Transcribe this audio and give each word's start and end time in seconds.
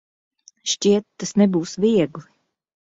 Šķiet, 0.71 1.07
tas 1.19 1.37
nebūs 1.45 1.77
viegli. 1.87 2.29